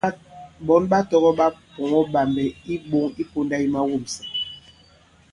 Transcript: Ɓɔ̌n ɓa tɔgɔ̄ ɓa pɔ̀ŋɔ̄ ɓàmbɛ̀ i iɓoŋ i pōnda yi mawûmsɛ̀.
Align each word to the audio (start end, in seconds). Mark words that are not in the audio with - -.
Ɓɔ̌n 0.65 0.83
ɓa 0.91 0.99
tɔgɔ̄ 1.09 1.31
ɓa 1.39 1.47
pɔ̀ŋɔ̄ 1.75 2.03
ɓàmbɛ̀ 2.13 2.45
i 2.49 2.49
iɓoŋ 2.73 3.05
i 3.21 3.23
pōnda 3.31 3.55
yi 3.61 3.67
mawûmsɛ̀. 3.73 4.25